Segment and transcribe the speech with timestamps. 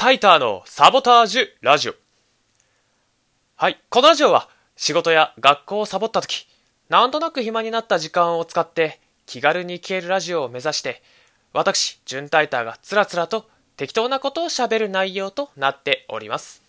[0.00, 1.94] タイターのサボタージュラジオ。
[3.56, 6.48] はい、このラジオは仕事や学校をサボった時、
[6.88, 11.02] なんとなく暇になった時間を使って気軽に消えるラジオを目指して、
[11.52, 16.62] 私、ジュンタイターがつらつらと適当なことを喋る内容となっております。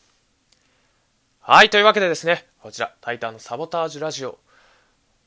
[1.39, 4.39] はい、というわけでですね、こちら、タイターのサボタージュラジオ。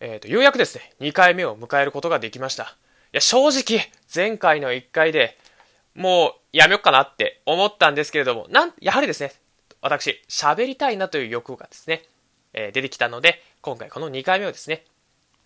[0.00, 2.64] えっ、ー、と、ようやくですね、2回目を迎えることができました。
[2.64, 2.66] い
[3.12, 5.38] や、正直、前回の1回で、
[5.94, 9.32] もうやめよっかなって思ったんですけれども、なん、やはりですね、
[9.80, 12.02] 私、喋りたいなという欲がですね、
[12.52, 14.84] えー、出てきたので、今回この2回目をですね、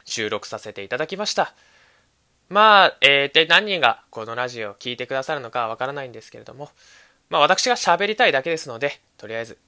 [0.05, 1.55] 収録させていただきました。
[2.49, 6.71] まあ、えー、で、何人がこのラジオを聴いてくださるのかわからないんですけれども、
[7.29, 9.59] まあ私が喋りたいだけですので、とりあえず、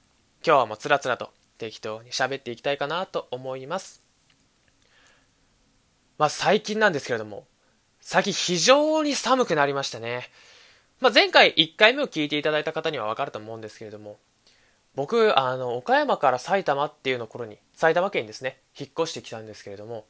[0.43, 4.01] 今日はもうつらつらと適当に喋っていきたいかなと思います。
[6.17, 7.45] まあ最近なんですけれども、
[7.99, 10.29] 最近非常に寒くなりましたね。
[11.01, 14.19] まあ、前回1回目を聞いていただいた方にはわかると思うんですけれども、
[14.93, 20.05] 僕、あの、岡山から埼玉っていうの頃に、埼玉県にですね、引っ越してきたんですけれども、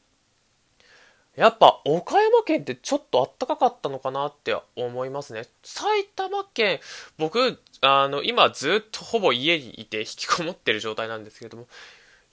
[1.38, 5.44] やっぱ岡山県ってちょっとあったかかったのかなって思いますね。
[5.64, 6.82] 埼玉県、
[7.18, 11.68] 僕、あの、今ずっとほぼ家にいて引きこもってる状態なんですけれども、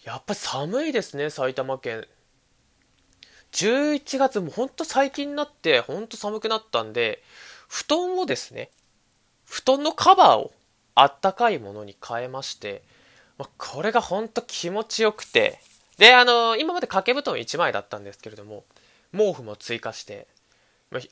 [0.03, 2.09] やっぱり寒いですね、埼玉県。
[3.53, 7.22] 11月もほんと最近になってほんと寒くなったんで、
[7.69, 8.71] 布団をですね、
[9.45, 10.53] 布団のカバーを
[10.95, 12.83] あったかいものに変えまして、
[13.39, 15.61] まあ、これがほんと気持ちよくて、
[15.97, 18.65] で、あのー、今まで掛け布団1枚だったんですけれども、
[19.13, 20.27] 毛布も追加して、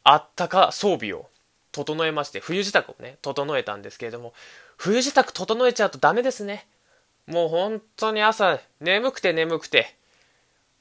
[0.03, 1.29] あったか装備を
[1.73, 4.33] 整えまして、冬支度をね、整えたんですけれども、
[4.77, 6.67] 冬支度整えちゃうとダメですね。
[7.27, 9.95] もう本当に朝、眠くて眠くて、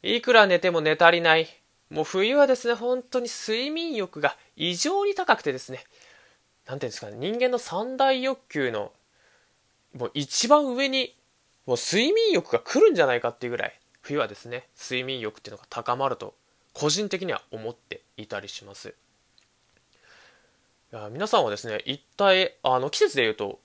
[0.03, 1.47] いくら寝ても寝足りない。
[1.89, 5.83] もう冬はですね、本当に睡眠欲が異常に高くてですね、
[6.65, 8.91] なんていうんですかね、人間の三大欲求の、
[9.93, 11.15] もう一番上に、
[11.65, 16.35] もう睡眠欲が来るんじゃないかっていうぐらい、冬はですね、睡眠欲っていうのが高まると、
[16.73, 18.95] 個人的には思っていたりします。
[20.91, 23.59] いや皆さんはですね、一体、あの、季節で言うと、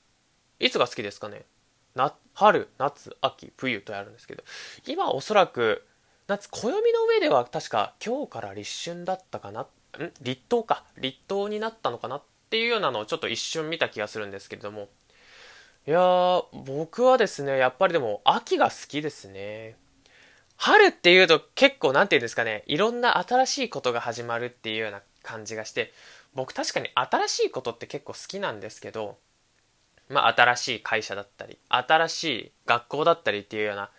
[0.58, 1.44] いつが好きですかね？
[1.94, 4.44] な春、夏、秋、冬とあるんですけど、
[4.86, 5.86] 今おそらく、
[6.30, 9.66] 夏、暦の上では確か今日から立春だったかな、ん？
[10.20, 10.84] 立冬か。
[10.96, 14.86] 立冬になったのかなっていうようなのをちょっと一瞬見た気がするんですけれども。
[15.88, 19.74] いやー、僕はですね、やっぱりでも秋が好きですね。
[20.56, 25.92] 春っていうと結構なんて言うんですかね、いろんな新しいことが始まるっていうような感じがして、
[26.36, 29.18] 僕確かに新しいことって結構好きなんですけど、
[30.08, 33.90] まあ新しい会社だったり、新しい学校だったりっていうような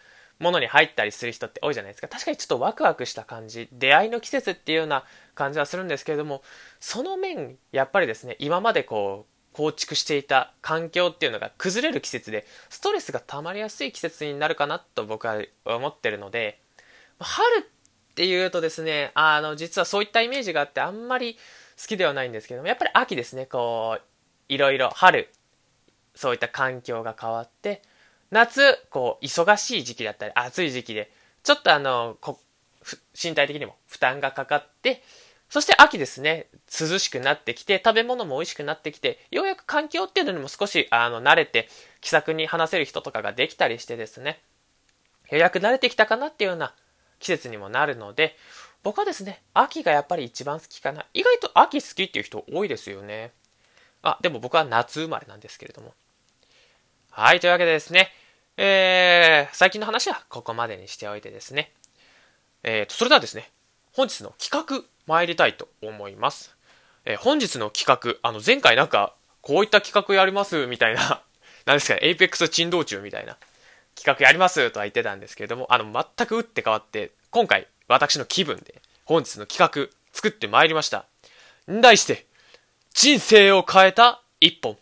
[0.42, 2.08] ものに入ったりする人って多いじゃないですか。
[2.08, 6.42] 確かにちょっとワクワクした感じ、出会いの季節っていうような感じはするんですけれども、
[6.80, 16.60] その面、やっぱりですね、今までこう、構築していた環境っていうのが崩れる季節で、ストレスが溜まりやすい季節になるかなと僕は思ってるので、
[17.20, 21.36] 春っていうとですね、あの、実はそういったイメージがあってあんまり
[21.80, 24.02] 好きではないんですけども、やっぱり秋ですね、こう、
[24.50, 25.30] いろいろ春、
[26.16, 27.82] そういった環境が変わって、
[28.32, 31.12] 夏、こう、忙しい時期だったり、暑い時期で、
[31.44, 32.18] ちょっとあの、
[33.14, 35.04] 身体的にも負担がかかって、
[35.50, 36.48] そして秋ですね、
[36.80, 41.68] 涼しくなってきて、食べ物も美味しくなってきて、ようやく環境っていうのにも少し、あの、慣れて、
[42.00, 44.40] 気さくに話せる人とかができたりしてですね、
[45.30, 46.74] ようやく慣れてきたかなっていうような
[47.20, 48.38] 季節にもなるので、
[48.82, 51.06] 僕はですね、秋がやっぱり一番好きかな。
[51.14, 53.32] 意外と秋好きっていう人多いですよね。
[54.02, 55.94] あ、でも僕は夏生まれなんですけれども。
[57.12, 58.10] はい、というわけでですね、
[58.58, 61.72] えー、最近の話はここまでにしておいてですね。
[62.64, 63.50] えーと、それではですね、
[63.94, 66.56] 本日の企画参りたいと思います。
[67.06, 71.24] えー、本日の企画、あの前回なんか、こういった企画やりますみたいな、
[71.66, 73.38] 何ですかね、エイペックス珍道中みたいな
[73.96, 81.06] 企画やりますとは言ってたんですけれども、あの、全く打って変わって、今回、私の気分で、本日の企画、作ってまいりました。
[81.68, 82.26] 題して、
[82.94, 84.78] 人生を変えた一本。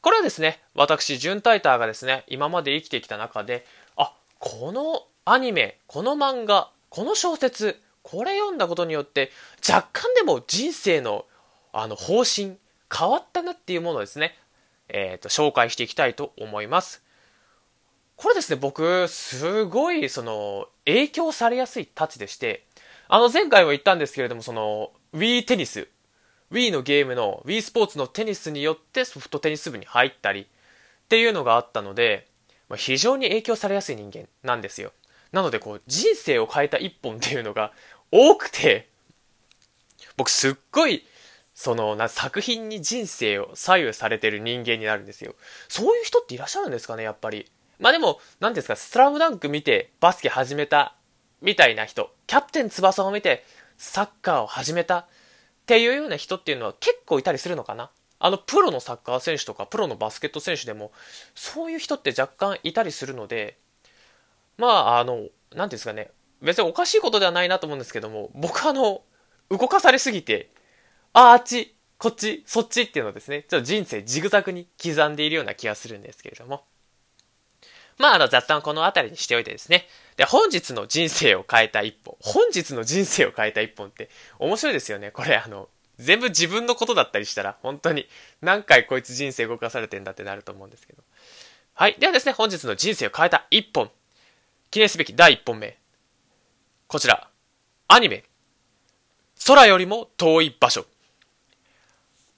[0.00, 3.66] これはですね、私、ジュンタイターがですね、今まで生きてきた中で、
[3.96, 9.30] あ、このアニメ、この漫画、この小説、これ読んだことによって、
[9.68, 11.26] 若干でも人生の、
[11.72, 12.56] あの、方針、
[12.96, 14.36] 変わったなっていうものをですね、
[14.88, 17.02] えっ、ー、と、紹介していきたいと思います。
[18.16, 22.64] これですね、僕、すごい、その、影響されやすいタッチでして、
[23.08, 25.88] あの、前回も言ったんですけれども、その、Wii テニス、
[26.50, 30.44] Wii のゲームの Wii スポーツのテニスによってソフトテニス部に入ったりっ
[31.08, 32.26] ていうのがあったので、
[32.68, 34.92] まあ、非常に影響されやすい人間なんですよ。
[35.32, 37.72] なのでこう人生を変えた一本っていうのが
[38.10, 38.88] 多くて、
[40.16, 41.04] 僕すっごい
[41.54, 45.34] そのな作品に人生を左右されてる人間になるんですよ。
[45.68, 47.50] そういう人っていらっしゃるんですかね、やっぱり。
[47.78, 50.94] まあでも、何ですか、スラムダンク見てバスケ始めた
[51.42, 53.44] みたいな人、キャプテン翼を見て
[53.76, 55.06] サッカーを始めた
[55.68, 57.90] っていうような人っていうのは結構いたりするのかな？
[58.20, 60.92] あの、プロのサッカー選手とか、プロのバスケット選手でも、
[61.34, 63.58] そういう人って若干いたりするので、
[64.56, 66.10] まあ、あの、なんですかね、
[66.40, 69.02] 別におかしいことではないなと思うんですけども、僕はあの、
[69.50, 70.48] 動かされすぎて、
[71.12, 76.64] あ、あっち、こっち、そっちっていうのをですね、ちょっと人生ジグザグに刻んでいるような気がするんですけれども。
[77.98, 79.86] まあ、あの、雑談この辺りにしておいてですね。
[80.16, 82.16] で、本日の人生を変えた一本。
[82.20, 84.08] 本日の人生を変えた一本って
[84.38, 85.10] 面白いですよね。
[85.10, 85.68] これ、あの、
[85.98, 88.08] 全部自分のことだったりしたら、本当に
[88.40, 91.02] 何回こいつ人生動かされてんだってなると思うんですけど。
[91.74, 91.96] はい。
[91.98, 93.90] ではですね、本日の人生を変えた一本。
[94.70, 95.76] 記念すべき第一本目。
[96.86, 97.28] こちら。
[97.88, 98.22] アニメ。
[99.46, 100.86] 空よりも遠い場所。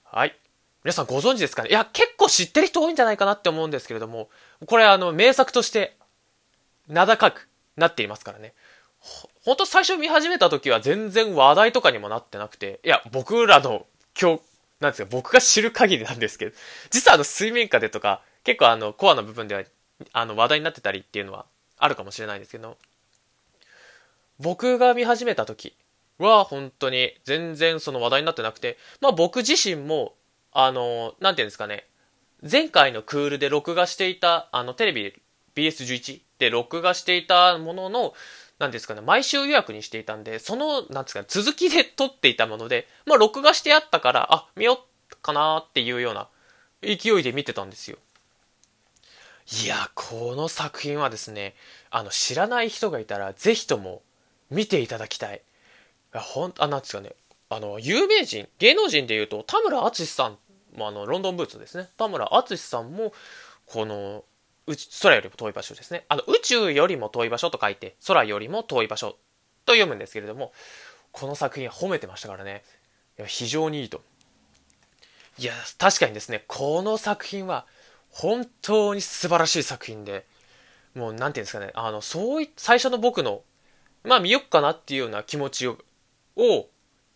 [0.05, 0.35] はい。
[0.83, 1.69] 皆さんご存知ですかね？
[1.69, 4.29] いや、結知ってる人多いんじゃないかなって思うんですけれども、
[4.65, 5.97] これあの、名作として
[6.87, 8.53] 名高くなっていますからね。
[9.43, 13.85] ほんと最初見始めた時は全然話題とかにもなってなくて、いや、僕らの
[14.19, 14.41] 今日、
[14.79, 16.55] なんですか、僕が知る限りなんですけど、
[16.89, 19.63] 実はあの、水面下でとか、結構あの、コアな部分では、
[20.13, 21.45] あの、話題になってたりっていうのは
[21.77, 22.77] あるかもしれないんですけど、
[24.39, 25.75] 僕が見始めた時
[26.17, 30.15] は本当に全然その話題になってなくて、まあ僕自身も、
[30.51, 31.87] あの、なんていうんですかね、
[32.49, 35.13] 前回のクールで録画していた、あの、テレビ
[35.55, 38.13] BS11 で録画していたものの、
[38.57, 46.27] なんですかね、毎週予約にしていたんで、その、なんですかね、続きで撮っていたもので、まあ、録画してあったから、あ、見よっかなっていうような
[46.81, 47.97] 勢いで見てたんですよ。
[49.63, 51.55] いや、この作品はですね、
[51.89, 54.01] あの、知らない人がいたら、ぜひとも
[54.49, 55.41] 見ていただきたい。
[56.15, 57.13] いほん、あ、なんですかね、
[57.49, 60.37] あの、有名人、芸能人で言うと、田村淳さん
[60.75, 61.89] も、ああの、ロンドンブーツですね。
[61.97, 63.13] 田村淳さんも、
[63.65, 64.23] この、
[65.01, 66.05] 空よりも遠い場所ですね。
[66.07, 69.17] あの、宇宙よりも遠い場所と書いて、空よりも遠い場所
[69.65, 70.53] と読むんですけれども、
[71.11, 72.63] この作品褒めてましたからね。
[73.17, 74.01] いや非常にいいと。
[75.37, 77.65] いや、確かにですね、この作品は
[78.09, 80.25] 本当に素晴らしい作品で、
[80.95, 83.41] もうなんていうんですかね、あの、そうい、最初の僕の、
[84.03, 85.77] まあ見よっかなっていうような気持ちを、
[86.35, 86.67] を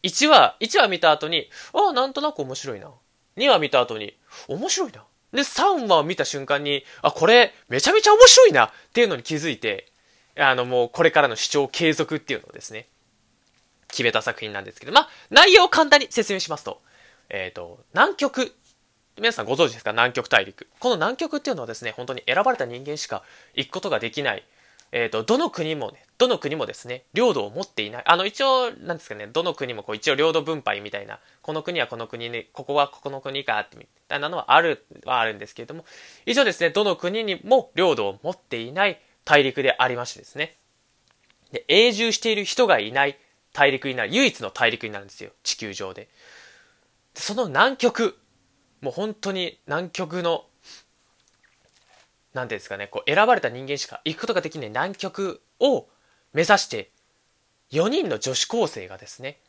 [0.03, 2.91] 1話、1話見た後に、ああ、なんとなく面白いな。
[3.37, 4.17] 2話見た後に、
[4.47, 5.03] 面白いな。
[5.31, 9.91] で、3話を見た瞬間に、あ、これ、めちゃめちゃ面白いなっていうのに気づいて、
[10.37, 12.87] あの、もう、これからの視聴継続っていうのをですね、
[13.89, 16.81] 決めた作品なんですけど、まあ、内容を簡単に説明しますと、
[17.29, 18.53] えっ、ー、と、南極、
[19.17, 19.91] 皆さんご存知ですか？
[19.93, 20.67] 南極大陸。
[20.79, 23.23] この南極っていうのはですね、本当に選ばれた人間しか
[23.53, 24.43] 行くことができない、
[24.91, 28.03] えっ、ー、と、どの国もね、どの国もですね、領土を持っていない。
[28.05, 35.85] あの、一応、なんですかね、どの国もこう、一応領土分配みたいな、この国はこの国に、ここはここの国か、ってみたいなのはある、はあるんですけれども、
[36.25, 40.55] 一応ですね、どの国にも領土を持っていない大陸でありましてですね。
[41.51, 43.17] で、永住している人がいない
[43.51, 45.93] 大陸になる、唯一の大陸になるんですよ、地球上。
[45.93, 46.07] で
[47.13, 48.17] その南極、
[48.81, 50.45] もう本当に南極の
[52.35, 55.87] なんですかね、こう選ばれた人間しか行くことができない南極を
[56.33, 56.91] 目指して、
[57.71, 59.39] 4人の女子高生がですね、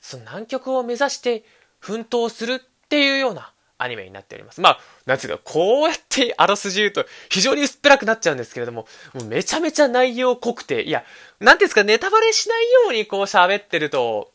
[0.00, 1.44] その南極を目指して
[1.80, 4.60] 奮闘するっていうようなアニメになっております。
[4.60, 11.04] まあ、なんつうか、こうやってあらすじ言うと非常に薄っぺらくなっちゃうんですけれども、もうめちゃめちゃ内容濃くて、いや、
[11.40, 14.30] なんですか、ネタバレしないようにこう喋ってると、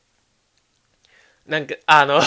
[1.47, 2.21] なんか、あの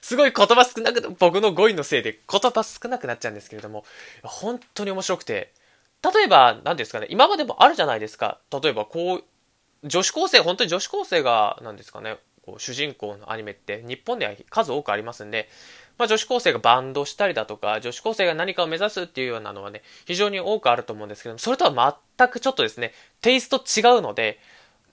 [0.00, 3.84] すごい言葉少なく、僕の語彙のせいで言葉少なくなっちゃうんですけれども、
[4.22, 5.52] 本当に面白くて、
[6.02, 8.38] 例えば、何ですかね、今までもあるじゃないですか。
[8.62, 9.24] 例えば、こう、
[9.84, 15.50] 女子高生、本当に女子高生が、何ですかね、こう主人公のアニメって日本では数多くありますんで、
[15.98, 24.38] まあ、女子高生がバンドしたりだとか、女子高生が何かを目指すっていうようなのはね、非常に多くあると思うんですけどもそれとは全くちょっとですね、テイスト違うので、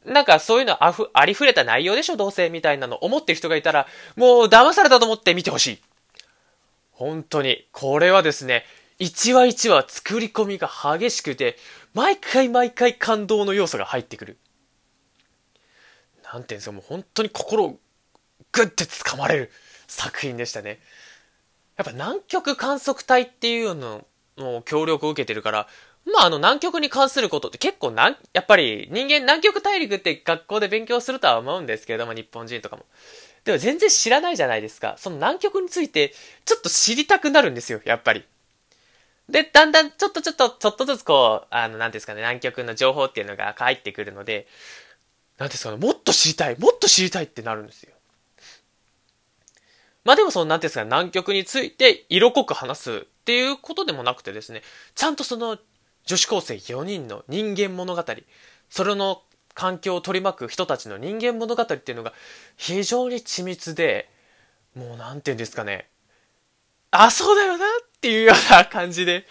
[0.06, 5.82] なんかそういうのあふ、ありふれた内容でしょ、どうせ、みたいなの思ってる人がいたら、もう騙されたと思って見てほしい。
[6.92, 8.66] 本当に、これはですね、
[9.00, 11.58] 一話一話作り込みが激しくて、
[11.94, 14.38] 毎回毎回感動の要素が入ってくる。
[16.24, 17.80] なんていうんですか、もう本当に心を
[18.52, 19.52] グッて掴まれる
[19.88, 20.80] 作品でしたね。
[21.78, 24.06] やっぱ南極観測隊っていうの
[24.38, 25.68] の協力を受けてるから、
[26.06, 32.86] まあ、あの、南極に関することって結構なん、やっぱり人間南極大陸って学校で勉強するとは思うんですけれども、日本人とかも。
[33.44, 34.96] でも全然知らないじゃないですか。
[34.98, 36.14] その南極について、
[36.46, 38.24] ちょっと知りたくなるんですよ、やっぱり。
[39.30, 44.48] で、だんだん、ちょっとちょっと、ちょっとずつこう、あの、なんですかね、南極の情報っていうのが入ってくるので、
[45.38, 47.94] なんですかね、もっと知りたい、もっと知りたいってなるんですよ。
[50.04, 54.62] まあでもその、なんていうんですか、南極について色濃く話すっていうことでもなくてですね、
[54.94, 55.58] ちゃんとその
[56.06, 58.04] 女子高生4人の人間物語、
[58.70, 62.14] それの環境を取り巻く人たちの人間物語っていうのが
[62.58, 64.10] 非常に緻密で、
[64.76, 65.88] もうなんていうんですかね、
[66.92, 69.26] あ、そうだよなっていうような感じで、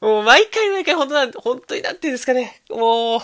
[0.00, 3.20] もう毎回毎回本当なん、本当になんていうんですかね、もう、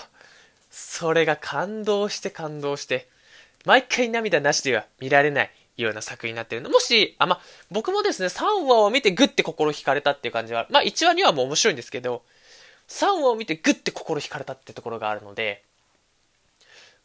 [0.71, 3.09] それが感動して感動して、
[3.65, 6.71] 毎回涙なしでは見られないような作品になってるの。
[6.71, 12.23] もし、あ、ま僕もですね、3話を見てグッて心惹かれたっていう感じは、まあ、1話2話もう面白いんですけど、
[12.89, 15.63] 3話を見てグッて心惹かれたってところがあるので、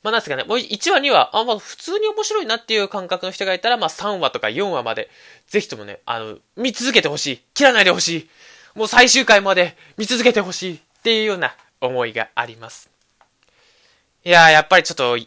[0.03, 5.09] まあ、なんですかね、もう1話2話、あ、まあ、普通に面白いなっていう感覚の人がいたら、まあ、3話とか4話まで、
[5.47, 7.41] ぜひともね、あの、見続けてほしい。
[7.53, 8.29] 切らないでほしい。
[8.75, 12.89] もう最終回まで見続けてほしいっていうような思いがあります。
[14.25, 15.17] いやー、やっぱりちょっと、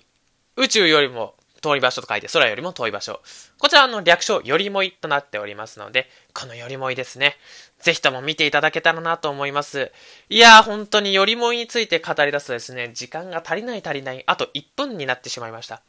[0.56, 1.34] 宇宙よりも
[1.66, 3.20] 遠い場所と書いて空よりも遠い場所。
[3.58, 7.34] こちらの略称、よりもいとなっておりますので、このよりもいですね。
[7.80, 9.90] ぜひとも見ていただけたらなと思います。
[10.28, 15.82] いやー、本当によりもいについて語り出すとですね、時間が足りない足りない、あと1分になってしまいました。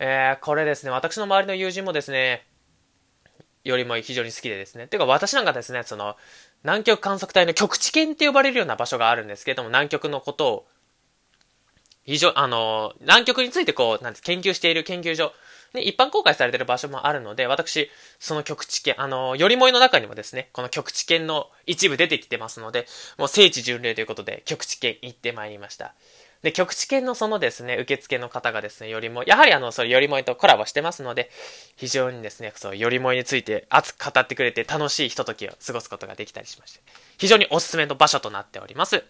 [0.00, 2.44] えー、これですね、私の周りの友人もですね、
[3.62, 4.88] よりも非常に好きでですね。
[4.88, 6.16] てか私なんかですね、その、
[6.64, 10.66] 南極観測隊の極地圏って呼ばれるような場所があるんですけれども、南極のことを
[12.04, 15.32] 非常、あの、南極についてこう、なんて研究している研究所、
[15.74, 22.86] ね、一般公開されている場所もあるので、私、その極地圏、あの、よりもいの中にもですね、この極地圏の一部出てきてますので、
[23.18, 25.94] もう聖地巡礼ということで、極地圏行ってまいりました。
[26.42, 31.30] で、極地圏のそのですね、受付の方がですね、よりも、やはりあの、それよりもいとコラボしてますので、
[31.76, 36.80] 非常にですね、そう、よりもいについて熱く語ってくれて楽しいひとときを過ごすことができたりしまして、
[37.16, 39.04] 非常におすすめの場所となっております。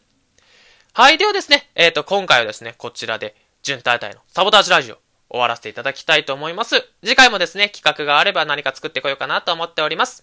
[0.95, 1.17] はい。
[1.17, 4.99] ではですね、えっ、ー、と、今回はですね、こちらで、準大体のサボタージュラジオ
[5.31, 6.87] 終わらせていただきたいと思います。
[7.03, 10.21] 次回もですね、企画があれば何か作ってこようかなと思っております。